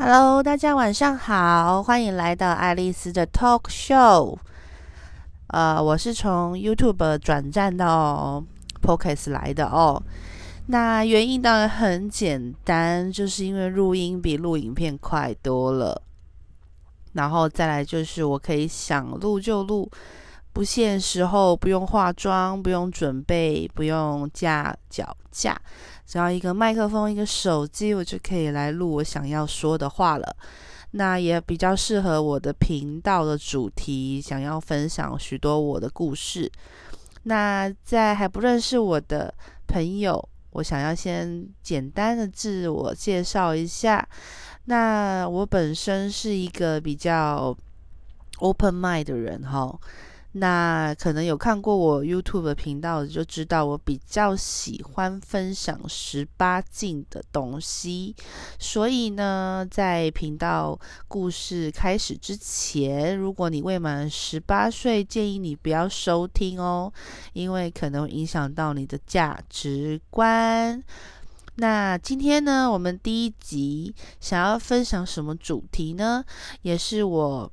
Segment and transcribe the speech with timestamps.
[0.00, 4.38] Hello，大家晚上好，欢迎来到爱丽丝的 Talk Show。
[5.48, 8.40] 呃，我是从 YouTube 转战到
[8.80, 10.00] Podcast 来的哦。
[10.66, 16.00] 那原因当然很简单，就是因为录音比录影片快多了。
[17.14, 19.90] 然后再来就是我可以想录就录，
[20.52, 25.60] 不限时候，不用化妆，不用准备，不用架脚架。
[26.08, 30.36] 只要一个麦克风，一个手机，我就可以来录我想要说的话了。
[30.92, 36.50] 那也比较适合我的频道的主题，想要分享许多我的故事。
[37.24, 39.34] 那在还不认识我的
[39.66, 44.08] 朋友，我想要先简单的自我介绍一下。
[44.64, 47.54] 那我本身是一个比较
[48.38, 49.78] open mind 的人，哈。
[50.32, 58.14] 那可能有看过我 YouTube 的频道的，就知道我比较喜欢分享十八禁的东西。
[58.58, 60.78] 所以呢，在频道
[61.08, 66.92] 故事开始之前，如果你未满十八岁，建议你不要收听哦，
[67.32, 70.84] 因为可能影响到你的价值观。
[71.56, 76.22] 那今天呢，我们第一集想要分享什么主题呢？
[76.62, 77.50] 也是我。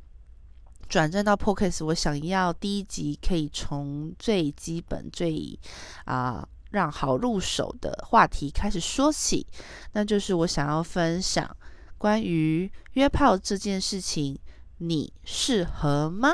[0.88, 5.60] 转战到 Podcast，我想要第一集可以从最基本、最
[6.06, 9.46] 啊、让好入手的话题开始说起，
[9.94, 11.50] 那就是我想要分享
[11.98, 14.38] 关于约炮这件事情，
[14.78, 16.34] 你适合吗？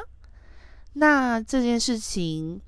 [0.94, 2.60] 那这件事情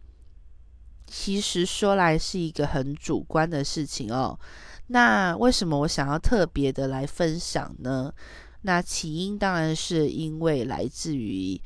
[1.06, 4.40] 其实说来是一个很主观的事情哦。
[4.88, 8.14] 那为什么我想要特别的来分享呢？
[8.64, 11.60] 那起因当然是因为来自于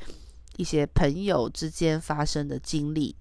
[0.57, 3.15] 一些朋友之间发生的经历，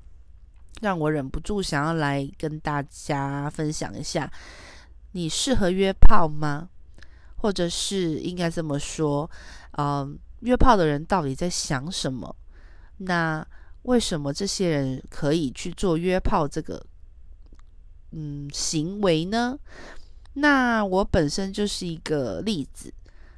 [0.80, 4.32] 让我忍不住想要来跟大家分享一下：
[5.12, 6.70] 你适合约炮吗？
[7.36, 9.30] 或者是应该这么说，
[9.72, 12.34] 嗯，约炮的人到底在想什么？
[12.96, 13.46] 那
[13.82, 16.82] 为什么这些人可以去做约炮这个
[18.12, 19.58] 嗯行为呢？
[20.32, 22.90] 那我本身就是一个例子。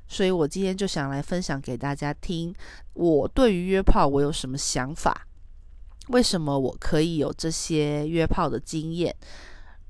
[0.08, 2.54] 所以我今天就想来分享给大家听，
[2.94, 5.26] 我对于约炮我有什么想法？
[6.08, 9.14] 为什么我可以有这些约炮的经验？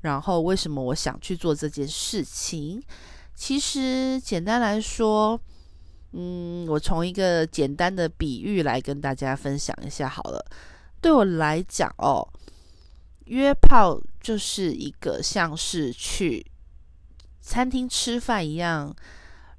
[0.01, 2.83] 然后为什么我想去做这件事情？
[3.35, 5.41] 其实简单来说，
[6.13, 10.45] 嗯，我从一个简单的比喻来跟大家分享一下好了。
[11.01, 12.29] 对我来讲哦，
[13.27, 16.45] 约炮就是一个像是去
[17.41, 18.93] 餐厅吃饭一样。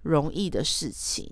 [0.02, 1.32] 容易的事情，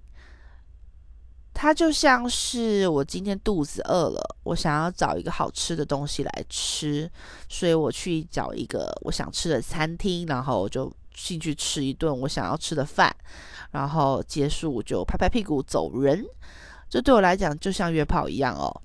[1.54, 7.10] 它就像是我今天肚子饿了，我想要找一个好吃的东西来吃，
[7.50, 13.16] 所以我去找一个我想吃的餐厅，然后我就进去吃一顿我想要吃的饭，
[13.72, 16.24] 然后结束我就拍拍屁股走人。
[16.90, 18.82] 这对我来讲就像约炮一样哦。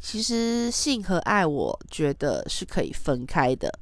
[0.00, 3.72] 其实性和爱，我觉得是可以分开的。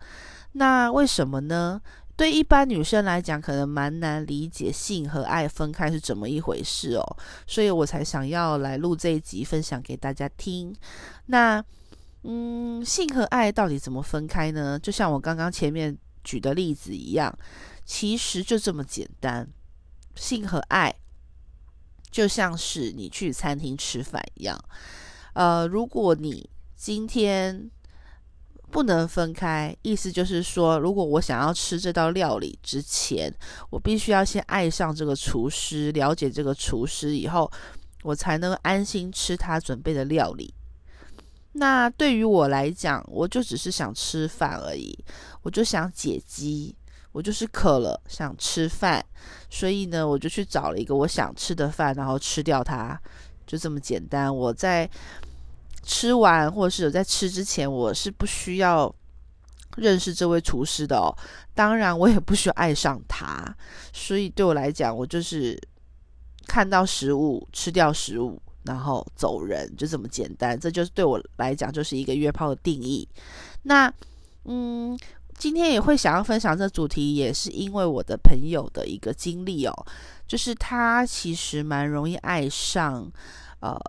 [0.52, 1.82] 那为什么呢？
[2.16, 7.16] 对一般女生来讲，可能蛮难理解性和爱分开是怎么一回事哦，
[7.46, 10.74] 所以我才想要来录这一集，分享给大家听。
[11.26, 11.62] 那，
[12.22, 14.78] 嗯，性和爱到底怎么分开呢？
[14.78, 17.38] 就像我刚刚前面举的例子一样，
[17.84, 19.46] 其实就这么简单。
[20.14, 20.94] 性和爱
[22.10, 24.58] 就像是你去餐厅吃饭一样，
[25.34, 27.70] 呃，如果你今天
[28.76, 33.34] 不能分开，意思就是说，如果我想要吃这道料理之前，
[33.70, 37.50] 我必须要先爱上这个厨师，了解这个厨师以后，
[38.02, 40.52] 我才能安心吃他准备的料理。
[41.52, 44.94] 那对于我来讲，我就只是想吃饭而已，
[45.40, 46.76] 我就想解饥，
[47.12, 49.02] 我就是渴了，想吃饭，
[49.48, 53.00] 所以呢，我就去找了一个我想吃的饭，然后吃掉它，
[53.46, 54.36] 就这么简单。
[54.36, 54.86] 我在。
[55.86, 58.92] 吃完，或者是有在吃之前，我是不需要
[59.76, 61.14] 认识这位厨师的哦。
[61.54, 63.56] 当然，我也不需要爱上他。
[63.92, 65.56] 所以对我来讲，我就是
[66.46, 70.58] 看到食物，吃掉食物，然后走人，就这么简单。
[70.58, 73.08] 这就是对我来讲，就是一个约炮的定义。
[73.62, 73.90] 那，
[74.44, 74.98] 嗯，
[75.38, 79.86] 今天也会想要分享这主题，也是因为我的朋友的一个经历哦，
[80.26, 83.08] 就是他其实蛮容易爱上
[83.60, 83.80] 呃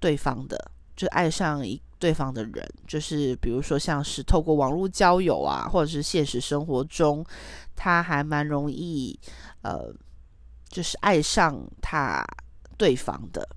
[0.00, 0.72] 对方的。
[0.96, 7.24] 就爱上一对方的人，就是比如说像是透过网络交友啊，或者是现实生活中，
[7.74, 9.18] 他还蛮容易
[9.62, 9.92] 呃，
[10.68, 12.24] 就是爱上他
[12.76, 13.48] 对方的。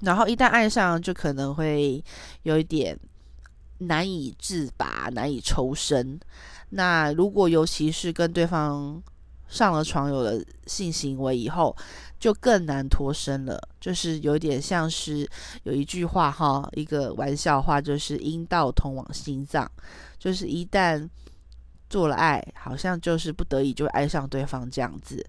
[0.00, 2.02] 然后一旦爱上，就可能会
[2.42, 2.98] 有一点
[3.78, 6.18] 难以自拔、难以抽身。
[6.70, 9.02] 那如果尤其是跟对方
[9.48, 11.74] 上了床有了性行为以后，
[12.20, 13.58] 就更难脱身了。
[13.80, 15.28] 就是有点像是
[15.62, 19.70] 有一句话哈，一个玩笑话，就是阴道通往心脏，
[20.18, 21.08] 就是一旦
[21.88, 25.24] 做了爱，好像就是不得已就爱上对方这样子。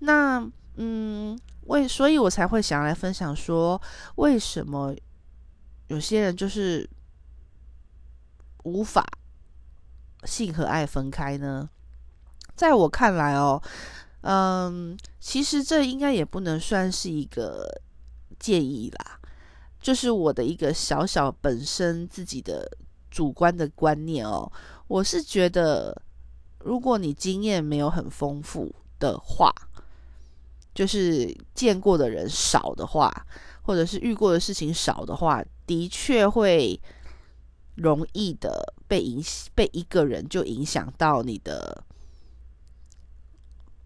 [0.00, 0.46] 那
[0.76, 3.80] 嗯，为所以我才会想来分享说，
[4.16, 4.94] 为什么
[5.88, 6.88] 有些人就是
[8.64, 9.06] 无法
[10.24, 11.68] 性和爱分开呢？
[12.62, 13.60] 在我看来哦，
[14.20, 17.68] 嗯，其实这应该也不能算是一个
[18.38, 19.18] 建议啦，
[19.80, 22.64] 就是我的一个小小本身自己的
[23.10, 24.48] 主观的观念哦。
[24.86, 26.00] 我是觉得，
[26.60, 29.52] 如果你经验没有很丰富的话，
[30.72, 33.12] 就是见过的人少的话，
[33.62, 36.80] 或者是遇过的事情少的话，的确会
[37.74, 39.20] 容易的被影，
[39.52, 41.82] 被一个人就影响到你的。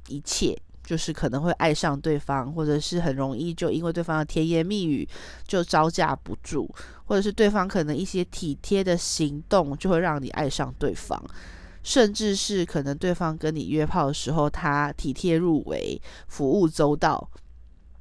[0.09, 5.09] 一切就是可能会爱上对方，或者是很容易就因为对方的甜言蜜语
[5.47, 6.73] 就招架不住，
[7.07, 11.21] 或者是对方可能一些体贴的行动就会让你爱上对方，
[11.83, 17.29] 甚至是可能对方跟你约炮的时候，他体贴入微、服务周到，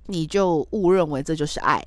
[0.06, 1.84] 你就误认为这就是爱，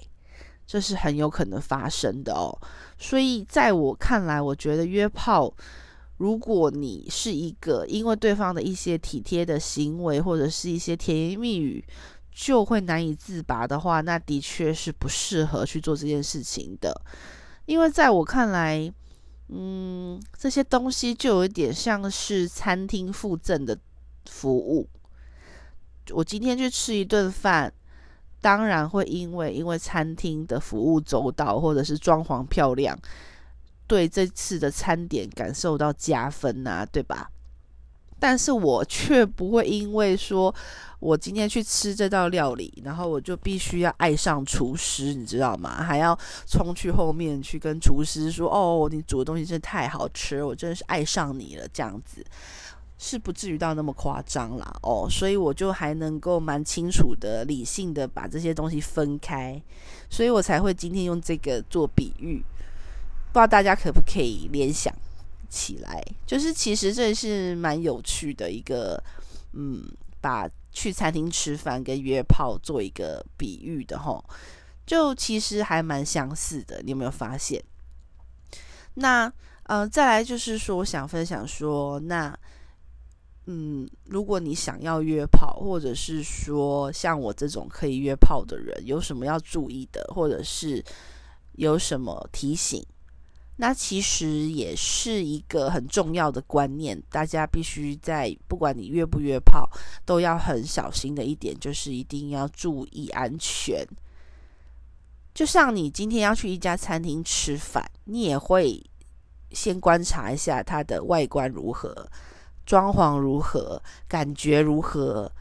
[0.66, 2.50] 这是很有可能发生的哦。
[2.98, 5.54] 所以在我看来，我觉得约炮。
[6.18, 11.84] 如果你是一个因为对方的一些体贴的行为，或者是一些甜言蜜语，
[12.30, 17.00] 就会难以自拔的话，那的确是不适合去做这件事情的。
[17.66, 18.92] 因为在我看来，
[19.48, 23.78] 嗯，这些东西就有一点像是餐厅附赠的
[24.26, 24.88] 服务。
[26.10, 27.72] 我今天去吃一顿饭，
[28.40, 32.98] 当然会因为因为餐厅的服务周到，或者是装潢漂亮。
[33.88, 37.28] 对这次的餐点感受到加分呐、对吧？
[38.20, 40.52] 但是我却不会因为说
[40.98, 45.82] 我今天去吃这道料理，然后我就必须要爱上厨师，你知道吗？
[45.82, 52.24] 还要冲去后面去跟厨师说：“哦，你煮的东西真的太好吃，我真的是爱上你了。”这样子
[52.98, 54.76] 是不至于到那么夸张啦。
[54.82, 59.62] 哦，所以我就还能够蛮清楚的、理性的把这些东西分开，
[60.10, 62.42] 所以我才会今天用这个做比喻。
[63.38, 64.92] 不知道大家可不可以联想
[65.48, 66.02] 起来？
[66.26, 69.00] 就是其实这是蛮有趣的一个，
[69.52, 69.84] 嗯，
[70.20, 74.24] 把去餐厅吃饭跟约炮做一个比喻的吼，
[74.84, 76.82] 就其实还蛮相似的。
[76.82, 77.62] 你有没有发现？
[78.94, 79.32] 那
[79.62, 82.36] 呃，再来就是说，我想分享说，那
[83.46, 90.84] 嗯，如果你想要约炮，或者是说像我这种可以约炮的人，有什么要注意的，或者是
[91.52, 92.84] 有什么提醒？
[93.60, 99.68] 那其实也是一个很重要的观念，大家必须在不管你约不约炮，
[100.06, 103.84] 都要很小心的一点，就是一定要注意安全。
[105.34, 108.80] 就像你今天要去一家餐厅吃饭，你也会
[109.50, 112.08] 先观察一下它的外观如何，
[112.64, 115.32] 装潢如何，感觉如何，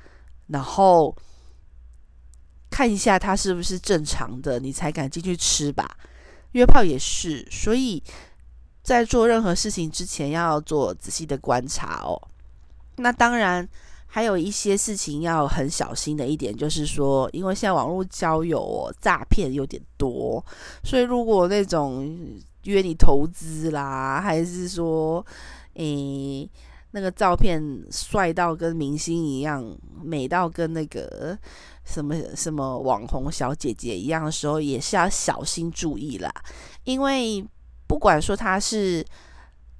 [0.47, 1.15] 然后
[2.71, 5.97] 看一下它是不是正常的，你才敢进去吃吧。
[6.53, 8.01] 约炮也是，所以
[8.81, 12.21] 在做任何事情之前要做仔细的观察哦。
[12.97, 13.67] 那当然
[14.05, 20.43] 还有一些事情要很小心的一点，就是说，因为现在网络交友哦，诈骗有点多，
[20.83, 22.17] 所以如果那种
[22.63, 25.25] 约你投资啦，还是说，
[25.73, 26.49] 诶。
[26.97, 27.61] 那个照片
[27.91, 29.63] 帅到跟明星一样，
[30.03, 31.37] 美到跟那个
[31.85, 36.33] 什么什么网红小姐姐一样的时候，也是要小心注意啦。
[36.85, 37.45] 因为
[37.85, 39.05] 不管说他是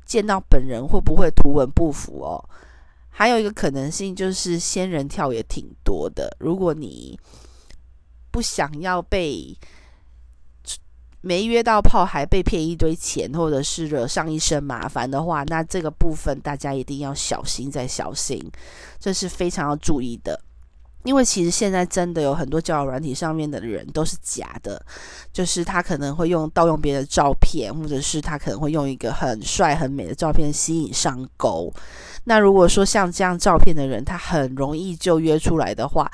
[0.05, 2.37] 见到本人会不会图文不符哦，
[3.09, 6.37] 还有一个可能性就是仙人跳也挺多的。
[6.39, 7.19] 如果你
[8.29, 9.57] 不想要被
[11.27, 18.41] 没约到炮还被骗一堆钱，或者是惹上一身麻烦的话，那这个部分大家一定要小心再小心，
[18.97, 20.39] 这是非常要注意的。
[21.03, 24.81] 因为其实现在真的有很多交友软体上面的人都是假的，
[25.33, 31.69] 就是他可能会用盗用别人的照片，或者是他可能会用一个很帅很美的照片吸引上钩。
[32.23, 36.09] 那如果说像这样照片的人，他很容易就约出来的话。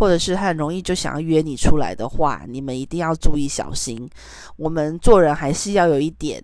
[0.00, 4.08] 或者是很容易就想要约你出来的话，你们一定要注意小心。
[4.56, 6.42] 我们做人还是要有一点，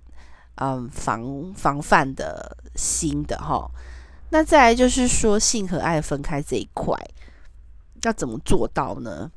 [0.56, 3.66] 嗯，防防范的心的哈。
[4.28, 6.94] 那再来就是说，性和爱分开这一块，
[8.02, 9.32] 要怎么做到呢？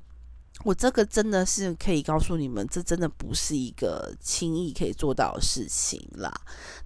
[0.66, 6.30] 我这个真的是可以告诉你们，这真的不是一个轻易可以做到的事情啦。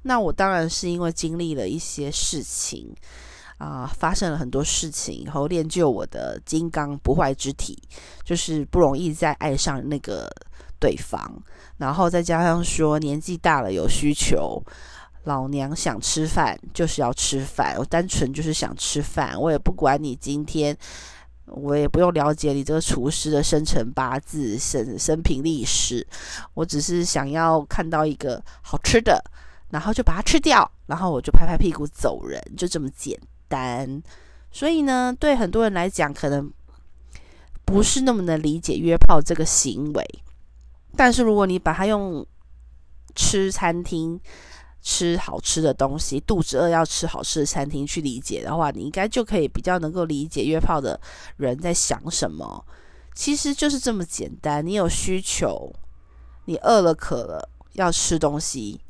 [0.03, 2.95] 那我当然是因为经历了一些事情。
[3.63, 7.81] 啊、发生了很多事情以后，练就我的金刚不坏之体，
[8.25, 10.29] 就是不容易再爱上那个
[10.79, 11.41] 对方。
[11.77, 14.61] 然后再加上说年纪大了有需求，
[15.23, 20.77] 老娘想吃饭就是要吃饭，我单纯就是想吃饭，我也不管你今天，
[21.45, 26.05] 我也不用了解你这个厨师的生辰八字、生生平历史，
[26.53, 29.23] 我只是想要看到一个好吃的，
[29.69, 33.17] 然后就把它吃掉，然后我就拍拍屁股走人，就这么简
[33.53, 34.01] 单。
[34.51, 36.51] 所以呢，对很多人来讲，可能
[37.65, 40.03] 不是那么能理解约炮这个行为。
[40.95, 42.25] 但是如果你把它用
[43.15, 44.19] 吃餐厅
[44.81, 50.99] 吃好吃的东西，肚子饿要吃好吃的餐厅去理解的话，你应该就可以比较能够理解约炮的
[51.37, 52.65] 人在想什么。
[53.15, 55.71] 其实就是这么简单，你有需求，
[56.45, 58.81] 你饿了渴了要吃东西，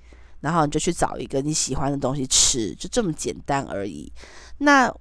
[0.44, 4.12] 然后你就去找一个你喜欢的东西吃，就这么简单而已。
[4.58, 4.94] 那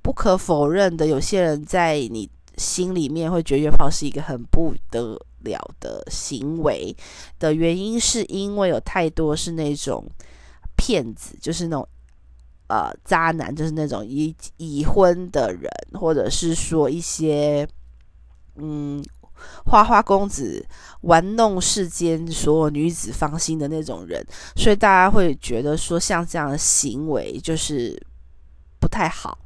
[0.00, 6.96] 不可否认的，有些人在你心里面会觉得约炮是一个很不得了的行为
[7.40, 10.06] 的原因，是因为有太多是那种
[10.76, 11.88] 骗子，就是那种
[12.68, 15.68] 呃渣男，就是那种已已婚的人，
[16.00, 17.66] 或者是说一些
[18.54, 19.04] 嗯
[19.66, 20.64] 花花公子
[21.02, 24.24] 玩弄世间所有女子芳心的那种人，
[24.56, 28.00] 所以大家会觉得说像这样的行为就是
[28.80, 29.38] 不太好。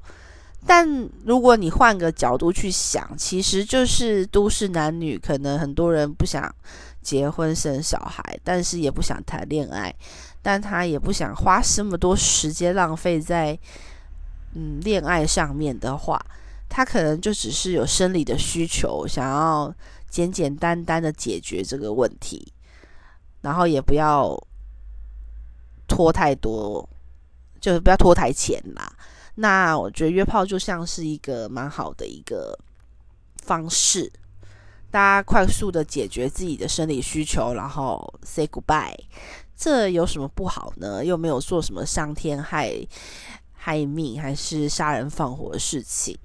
[0.67, 6.53] 但如果你换个角度去想，其实就是都市男女，可能很多人不想
[7.01, 9.95] 结婚生小孩，但是也不想谈恋爱，
[10.43, 13.59] 但他也不想花这么多时间浪费在
[14.55, 16.21] 嗯恋爱上面的话，
[16.69, 19.75] 他可能就只是有生理的需求，想要
[20.09, 22.53] 简简单单的解决这个问题，
[23.41, 24.39] 然后也不要
[25.87, 26.89] 拖太多，
[27.61, 28.93] 就是不要拖台前啦。
[29.37, 32.59] 那我觉得约炮就像是一个蛮好的一个
[33.43, 34.13] 方式，
[34.91, 38.95] 大家快速的解决自己的生理需求，然后 say goodbye，
[39.57, 41.05] 这有什么不好呢？
[41.05, 42.75] 又没有做什么伤天害
[43.53, 46.19] 害命还是杀人放火的事情。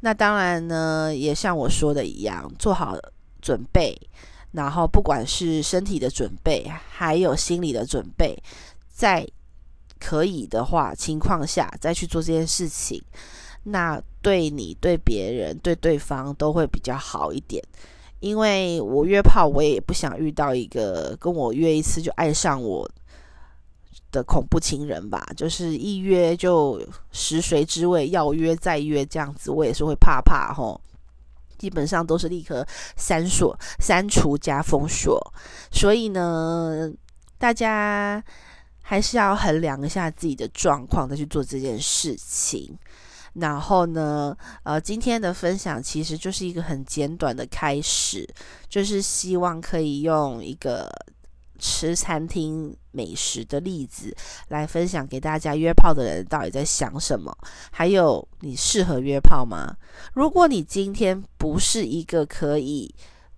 [0.00, 2.96] 那当然呢，也像我说的一样，做好
[3.40, 3.96] 准备，
[4.52, 8.36] 然后不管是身体的准备，还有心理的准备，
[8.88, 9.26] 在。
[10.02, 12.98] 可以的话，情况下再去做这件事情，
[13.64, 17.62] 那对你、对别人、对对方都会比较好一点。
[18.20, 22.90] 因为我约炮，我也不想遇到一个跟我约一次就爱上我
[24.12, 25.26] 的恐怖情人吧。
[25.36, 26.80] 就是一约就
[27.12, 30.80] 食髓知味，要约再约这样子，我也是会怕怕吼。
[31.58, 32.66] 基本上都是立刻
[32.96, 35.20] 删锁、删除加封锁。
[35.72, 36.90] 所以呢，
[37.38, 38.22] 大家。
[38.82, 42.76] 还是要衡量一下自己的状况，再去做这件事情。
[43.34, 48.28] 然后呢，呃，今天的分享其实就是一个很简短的开始，
[48.68, 50.90] 就是希望可以用一个
[51.60, 54.12] 吃餐厅美食的例子
[54.48, 57.32] 来分享给大家，约炮的人到底在想什么？
[57.70, 59.76] 还有，你适合约炮吗？
[60.14, 62.92] 如果你今天不是一个可以。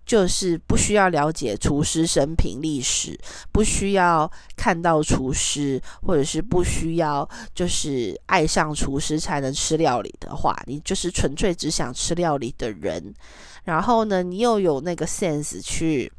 [0.05, 3.17] 就是不需要了解厨师生平历史，
[3.53, 13.15] 不需要看到厨师，或者是不需要就是爱上厨师才能吃料理的话，你就是纯粹只想吃料理的人。
[13.63, 16.13] 然后呢，你又有那个 sense 去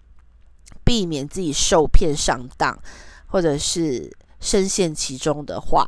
[0.83, 2.77] 避免自己受骗上当，
[3.27, 5.85] 或者是深陷其中的话，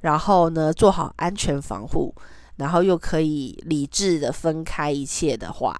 [0.00, 2.14] 然后呢，做好安全防护，
[2.56, 5.76] 然后又可以理智的分开一切的话。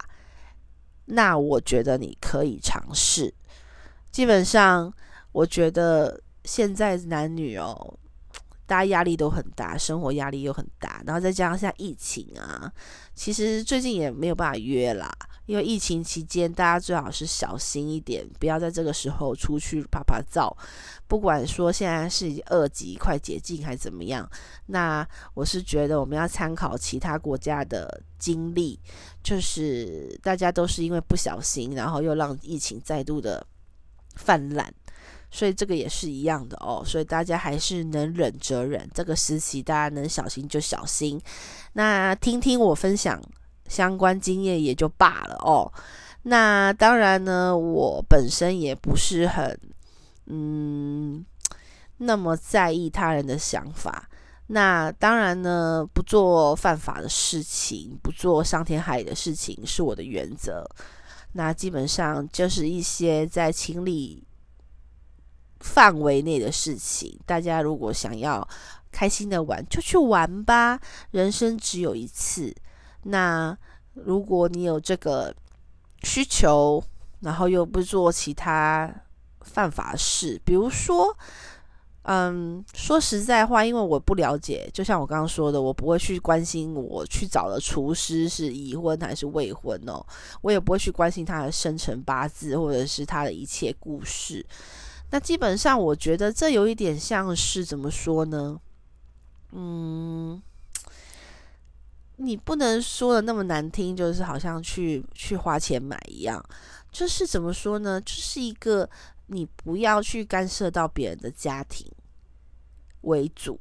[1.07, 3.33] 那我觉得你可以尝试。
[4.11, 4.93] 基本上，
[5.33, 7.99] 我觉得现在男女哦，
[8.69, 12.71] 大家压力都很大，生活压力又很大，然后再加上现在疫情啊，
[13.15, 15.11] 其实最近也没有办法约啦。
[15.47, 20.55] 因为疫情期间，大家最好是小心一点，不要在这个时候出去啪啪照。
[21.07, 24.31] 不管说现在是二级快捷径还是怎么样，
[24.67, 28.79] 那我是觉得我们要参考其他国家的经历，
[29.23, 33.47] 就是大家都是因为不小心，然后又让疫情再度的
[34.17, 34.71] 泛滥，
[35.31, 36.83] 所以这个也是一样的哦。
[36.85, 41.21] 所以大家还是能忍则忍，这个时期大家能小心就小心。
[41.73, 43.21] 那听听我分享。
[43.69, 45.71] 相关经验也就罢了哦。
[46.23, 49.61] 那当然呢，我本身也不是很
[50.25, 51.23] 嗯
[51.99, 54.09] 那么在意他人的想法。
[54.47, 60.67] 那当然呢，不做犯法的事情，不做伤天害理的事情是我的原则。
[61.33, 64.27] 那基本上就是一些在情理
[65.61, 67.19] 范围内的事情。
[67.27, 68.47] 大家如果想要
[68.91, 72.55] 开心的玩就去玩吧，人生只有一次。
[73.05, 73.57] 那
[73.95, 75.35] 如果你有这个
[76.03, 76.83] 需求，
[77.21, 78.93] 然后又不做其他
[79.41, 81.17] 犯法事，比如说，
[82.03, 90.05] 嗯，说实在话，因为我不了解，就像我刚刚说的，我不会去关心我去找的厨师是已婚还是未婚哦，
[90.41, 94.45] 我也不会去关心他的生辰八字或者是他的一切故事。
[95.11, 98.61] 那基本上，我觉得这有一点像是怎么说呢？
[99.53, 100.43] 嗯。
[102.21, 106.45] 你不能说的那么难听，就是好像去去花钱买一样，
[106.91, 108.01] 就是怎么说呢？
[108.01, 108.91] 就是一个
[109.29, 111.89] 你不要去干涉到别人的家庭
[113.03, 113.61] 为主，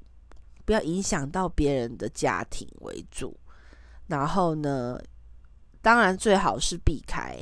[0.65, 3.37] 不要影响到别人的家庭为主。
[4.07, 4.99] 然后呢，
[5.83, 7.37] 当然最好是避开。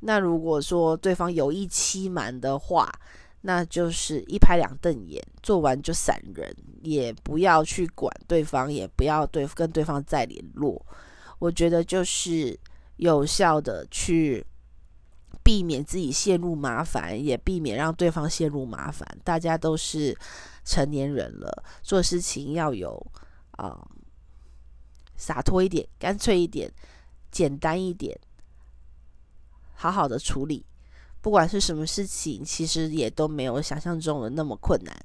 [0.00, 2.92] 那如果说对方有意欺瞒的话，
[3.48, 10.84] 那就是一拍两瞪眼，做完就闪人，也不要去管对方，也不要对跟对方再联络。
[11.38, 12.60] 我觉得就是
[12.96, 14.44] 有效的去
[15.42, 19.08] 避免自己陷入麻烦，也避免让对方陷入麻烦。
[19.24, 20.14] 大家都是
[20.62, 23.00] 成年人了，做事情要有
[23.52, 23.80] 啊、
[25.16, 26.70] 洒脱一点，干脆一点，
[27.30, 28.14] 简单一点，
[29.72, 30.66] 好好的处理。
[31.20, 34.96] 不管是什么事情，其实也都没有想象中的那么困难。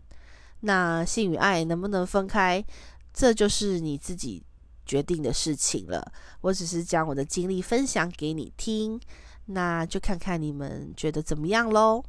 [0.62, 2.64] 那性与爱能不能分开，
[3.14, 4.42] 这就是你自己
[4.86, 6.10] 决定的事情了。
[6.42, 8.98] 我只是将我的经历分享给你听，
[9.48, 12.02] 那就看看你们觉得怎么样喽。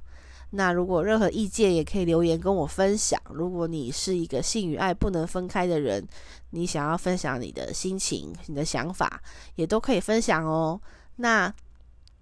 [0.50, 3.20] 那如果任何意见，也可以留言跟我分享。
[3.30, 6.06] 如果你是一个性与爱不能分开的人，
[6.50, 9.20] 你想要分享你的心情、你的想法，
[9.56, 10.80] 也都可以分享哦。
[11.16, 11.52] 那。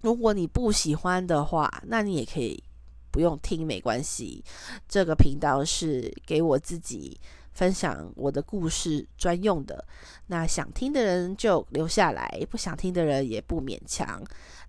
[0.03, 2.61] 如果你不喜欢的话，那你也可以
[3.09, 4.43] 不用听，没关系。
[4.87, 7.17] 这个频道是给我自己
[7.53, 9.83] 分享我的故事专用的。
[10.27, 14.21] 那想听的人就留下来，不想听的人也不勉强。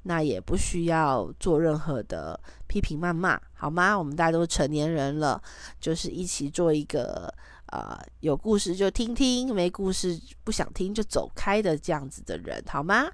[0.06, 3.98] 那也不需要做任何的批评谩骂，好吗？
[3.98, 5.42] 我们大家都成年人了，
[5.80, 7.32] 就是一起做一个
[7.72, 13.06] 呃有故事就听听，没故事不想听就走开的这样子的人，好吗？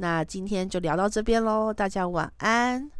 [0.00, 2.97] 那今天就聊到这边喽，大家晚安。